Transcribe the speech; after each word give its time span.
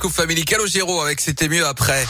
Coupe 0.00 0.12
Family 0.12 0.44
Calogero 0.44 1.00
avec 1.00 1.20
C'était 1.20 1.48
mieux 1.48 1.66
après. 1.66 2.06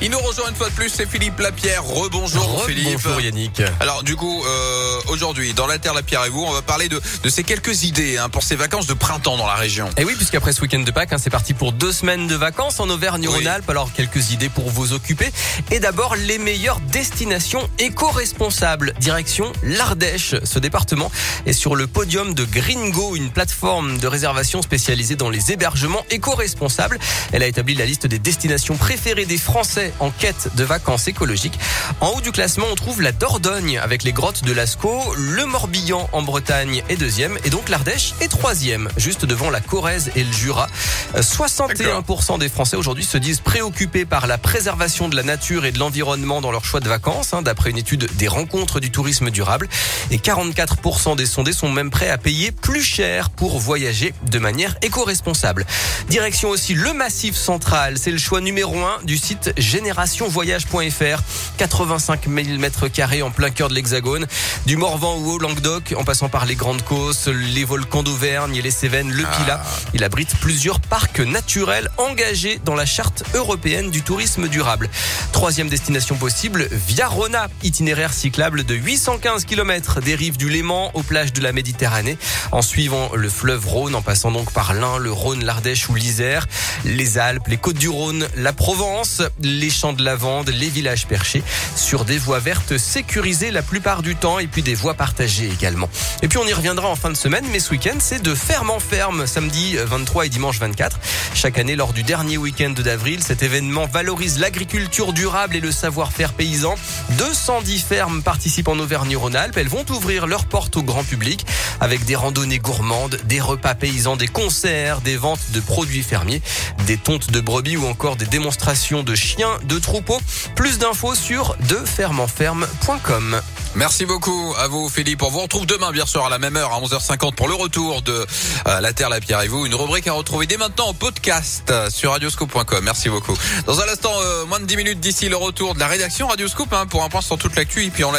Il 0.00 0.12
nous 0.12 0.18
rejoint 0.20 0.48
une 0.48 0.54
fois 0.54 0.68
de 0.68 0.74
plus, 0.74 0.90
c'est 0.90 1.10
Philippe 1.10 1.40
Lapierre. 1.40 1.82
Rebonjour 1.84 2.64
Philippe. 2.64 3.00
Bonjour 3.02 3.20
Yannick. 3.20 3.60
Alors 3.80 4.04
du 4.04 4.14
coup, 4.14 4.44
euh, 4.44 5.00
aujourd'hui, 5.08 5.54
dans 5.54 5.66
La 5.66 5.78
Terre, 5.78 5.92
Lapierre 5.92 6.24
et 6.24 6.28
vous, 6.28 6.44
on 6.44 6.52
va 6.52 6.62
parler 6.62 6.88
de, 6.88 7.00
de 7.24 7.28
ces 7.28 7.42
quelques 7.42 7.82
idées 7.82 8.16
hein, 8.16 8.28
pour 8.28 8.44
ces 8.44 8.54
vacances 8.54 8.86
de 8.86 8.94
printemps 8.94 9.36
dans 9.36 9.48
la 9.48 9.56
région. 9.56 9.90
Et 9.96 10.04
oui, 10.04 10.14
puisqu'après 10.14 10.52
ce 10.52 10.60
week-end 10.60 10.78
de 10.78 10.90
Pâques, 10.92 11.12
hein, 11.12 11.18
c'est 11.18 11.30
parti 11.30 11.52
pour 11.52 11.72
deux 11.72 11.90
semaines 11.90 12.28
de 12.28 12.36
vacances 12.36 12.78
en 12.78 12.88
Auvergne-Rhône-Alpes. 12.88 13.68
Alors 13.68 13.92
quelques 13.92 14.30
idées 14.30 14.48
pour 14.48 14.70
vous 14.70 14.92
occuper. 14.92 15.32
Et 15.72 15.80
d'abord, 15.80 16.14
les 16.14 16.38
meilleures 16.38 16.78
destinations 16.78 17.68
éco-responsables. 17.80 18.94
Direction 19.00 19.52
l'Ardèche. 19.64 20.36
Ce 20.44 20.60
département 20.60 21.10
est 21.44 21.52
sur 21.52 21.74
le 21.74 21.88
podium 21.88 22.34
de 22.34 22.44
Gringo, 22.44 23.16
une 23.16 23.30
plateforme 23.30 23.98
de 23.98 24.06
réservation 24.06 24.62
spécialisée 24.62 25.16
dans 25.16 25.28
les 25.28 25.50
hébergements 25.50 26.04
éco-responsables. 26.10 27.00
Elle 27.32 27.42
a 27.42 27.48
établi 27.48 27.74
la 27.74 27.84
liste 27.84 28.06
des 28.06 28.20
destinations 28.20 28.76
préférées 28.76 29.26
des 29.26 29.38
Français 29.38 29.87
en 30.00 30.10
quête 30.10 30.54
de 30.56 30.64
vacances 30.64 31.08
écologiques. 31.08 31.58
En 32.00 32.08
haut 32.08 32.20
du 32.20 32.32
classement, 32.32 32.66
on 32.70 32.74
trouve 32.74 33.02
la 33.02 33.12
Dordogne 33.12 33.78
avec 33.78 34.02
les 34.02 34.12
grottes 34.12 34.44
de 34.44 34.52
Lascaux, 34.52 35.02
le 35.16 35.44
Morbihan 35.46 36.08
en 36.12 36.22
Bretagne 36.22 36.82
est 36.88 36.96
deuxième 36.96 37.38
et 37.44 37.50
donc 37.50 37.68
l'Ardèche 37.68 38.14
est 38.20 38.28
troisième, 38.28 38.88
juste 38.96 39.24
devant 39.24 39.50
la 39.50 39.60
Corrèze 39.60 40.10
et 40.16 40.24
le 40.24 40.32
Jura. 40.32 40.68
61% 41.14 42.38
des 42.38 42.48
Français 42.48 42.76
aujourd'hui 42.76 43.04
se 43.04 43.18
disent 43.18 43.40
préoccupés 43.40 44.04
par 44.04 44.26
la 44.26 44.38
préservation 44.38 45.08
de 45.08 45.16
la 45.16 45.22
nature 45.22 45.64
et 45.64 45.72
de 45.72 45.78
l'environnement 45.78 46.40
dans 46.40 46.50
leur 46.50 46.64
choix 46.64 46.80
de 46.80 46.88
vacances, 46.88 47.32
hein, 47.32 47.42
d'après 47.42 47.70
une 47.70 47.78
étude 47.78 48.08
des 48.16 48.28
rencontres 48.28 48.80
du 48.80 48.90
tourisme 48.90 49.30
durable. 49.30 49.68
Et 50.10 50.18
44% 50.18 51.16
des 51.16 51.26
sondés 51.26 51.52
sont 51.52 51.70
même 51.70 51.90
prêts 51.90 52.10
à 52.10 52.18
payer 52.18 52.52
plus 52.52 52.82
cher 52.82 53.30
pour 53.30 53.58
voyager 53.58 54.14
de 54.30 54.38
manière 54.38 54.76
éco-responsable. 54.82 55.66
Direction 56.08 56.50
aussi 56.50 56.74
le 56.74 56.92
Massif 56.92 57.36
central, 57.36 57.98
c'est 57.98 58.10
le 58.10 58.18
choix 58.18 58.40
numéro 58.40 58.78
un 58.78 58.98
du 59.04 59.18
site 59.18 59.52
générationvoyage.fr. 59.78 61.22
85 61.56 62.28
000 62.28 62.58
mètres 62.58 62.88
carrés 62.88 63.22
en 63.22 63.30
plein 63.30 63.50
cœur 63.50 63.68
de 63.68 63.74
l'Hexagone. 63.74 64.26
Du 64.66 64.76
Morvan 64.76 65.14
au 65.14 65.34
Haut-Languedoc, 65.34 65.94
en 65.96 66.04
passant 66.04 66.28
par 66.28 66.46
les 66.46 66.56
Grandes 66.56 66.82
Causses, 66.82 67.28
les 67.28 67.64
volcans 67.64 68.02
d'Auvergne 68.02 68.56
et 68.56 68.62
les 68.62 68.72
Cévennes, 68.72 69.10
le 69.10 69.22
Pilat. 69.22 69.62
Ah. 69.62 69.68
Il 69.94 70.02
abrite 70.02 70.34
plusieurs 70.40 70.80
parcs 70.80 71.20
naturels 71.20 71.88
engagés 71.96 72.60
dans 72.64 72.74
la 72.74 72.86
charte 72.86 73.22
européenne 73.34 73.90
du 73.90 74.02
tourisme 74.02 74.48
durable. 74.48 74.88
Troisième 75.32 75.68
destination 75.68 76.16
possible, 76.16 76.68
Via 76.72 77.06
Rona, 77.06 77.48
itinéraire 77.62 78.12
cyclable 78.12 78.64
de 78.64 78.74
815 78.74 79.44
km 79.44 80.00
des 80.00 80.16
rives 80.16 80.38
du 80.38 80.48
Léman 80.48 80.90
aux 80.94 81.02
plages 81.02 81.32
de 81.32 81.40
la 81.40 81.52
Méditerranée, 81.52 82.18
en 82.50 82.62
suivant 82.62 83.10
le 83.14 83.28
fleuve 83.28 83.66
Rhône, 83.66 83.94
en 83.94 84.02
passant 84.02 84.32
donc 84.32 84.52
par 84.52 84.74
l'Ain, 84.74 84.98
le 84.98 85.12
Rhône, 85.12 85.44
l'Ardèche 85.44 85.88
ou 85.88 85.94
l'Isère, 85.94 86.46
les 86.84 87.18
Alpes, 87.18 87.46
les 87.46 87.58
Côtes 87.58 87.78
du 87.78 87.88
Rhône, 87.88 88.26
la 88.36 88.52
Provence, 88.52 89.22
les 89.68 89.74
champs 89.74 89.92
de 89.92 90.02
lavande, 90.02 90.48
les 90.48 90.70
villages 90.70 91.06
perchés 91.06 91.42
sur 91.76 92.06
des 92.06 92.16
voies 92.16 92.38
vertes 92.38 92.78
sécurisées 92.78 93.50
la 93.50 93.60
plupart 93.60 94.00
du 94.00 94.16
temps 94.16 94.38
et 94.38 94.46
puis 94.46 94.62
des 94.62 94.74
voies 94.74 94.94
partagées 94.94 95.50
également. 95.52 95.90
Et 96.22 96.28
puis 96.28 96.38
on 96.38 96.46
y 96.46 96.54
reviendra 96.54 96.88
en 96.88 96.96
fin 96.96 97.10
de 97.10 97.16
semaine, 97.18 97.44
mais 97.52 97.60
ce 97.60 97.72
week-end 97.72 97.98
c'est 97.98 98.22
de 98.22 98.34
ferme 98.34 98.70
en 98.70 98.80
ferme, 98.80 99.26
samedi 99.26 99.76
23 99.76 100.24
et 100.24 100.28
dimanche 100.30 100.58
24. 100.58 100.98
Chaque 101.34 101.58
année 101.58 101.76
lors 101.76 101.92
du 101.92 102.02
dernier 102.02 102.38
week-end 102.38 102.70
d'avril, 102.70 103.22
cet 103.22 103.42
événement 103.42 103.84
valorise 103.84 104.38
l'agriculture 104.38 105.12
durable 105.12 105.54
et 105.54 105.60
le 105.60 105.70
savoir-faire 105.70 106.32
paysan. 106.32 106.74
210 107.18 107.82
fermes 107.82 108.22
participent 108.22 108.68
en 108.68 108.78
Auvergne-Rhône-Alpes. 108.78 109.58
Elles 109.58 109.68
vont 109.68 109.84
ouvrir 109.90 110.26
leurs 110.26 110.46
portes 110.46 110.78
au 110.78 110.82
grand 110.82 111.04
public 111.04 111.44
avec 111.80 112.06
des 112.06 112.16
randonnées 112.16 112.58
gourmandes, 112.58 113.20
des 113.26 113.40
repas 113.42 113.74
paysans, 113.74 114.16
des 114.16 114.28
concerts, 114.28 115.02
des 115.02 115.18
ventes 115.18 115.52
de 115.52 115.60
produits 115.60 116.02
fermiers, 116.02 116.40
des 116.86 116.96
tontes 116.96 117.30
de 117.30 117.40
brebis 117.40 117.76
ou 117.76 117.86
encore 117.86 118.16
des 118.16 118.24
démonstrations 118.24 119.02
de 119.02 119.14
chiens 119.14 119.57
de 119.64 119.78
troupeaux. 119.78 120.20
Plus 120.54 120.78
d'infos 120.78 121.14
sur 121.14 121.56
defermenferme.com. 121.68 123.40
Merci 123.74 124.06
beaucoup 124.06 124.54
à 124.58 124.66
vous 124.66 124.88
Philippe. 124.88 125.22
On 125.22 125.30
vous 125.30 125.40
retrouve 125.40 125.66
demain 125.66 125.92
bien 125.92 126.06
sûr 126.06 126.24
à 126.24 126.30
la 126.30 126.38
même 126.38 126.56
heure 126.56 126.72
à 126.72 126.80
11h50 126.80 127.34
pour 127.34 127.48
le 127.48 127.54
retour 127.54 128.02
de 128.02 128.26
euh, 128.66 128.80
La 128.80 128.92
Terre, 128.92 129.08
la 129.10 129.20
Pierre 129.20 129.42
et 129.42 129.48
vous. 129.48 129.66
Une 129.66 129.74
rubrique 129.74 130.06
à 130.08 130.12
retrouver 130.12 130.46
dès 130.46 130.56
maintenant 130.56 130.88
en 130.88 130.94
podcast 130.94 131.72
sur 131.90 132.12
radioscope.com. 132.12 132.82
Merci 132.82 133.08
beaucoup. 133.08 133.36
Dans 133.66 133.80
un 133.80 133.88
instant, 133.88 134.12
euh, 134.20 134.46
moins 134.46 134.60
de 134.60 134.64
10 134.64 134.76
minutes 134.76 135.00
d'ici 135.00 135.28
le 135.28 135.36
retour 135.36 135.74
de 135.74 135.80
la 135.80 135.86
rédaction 135.86 136.28
Radioscope 136.28 136.72
hein, 136.72 136.86
pour 136.86 137.04
un 137.04 137.08
point 137.08 137.20
sur 137.20 137.38
toute 137.38 137.56
l'actu 137.56 137.84
et 137.84 137.90
puis 137.90 138.04
on 138.04 138.14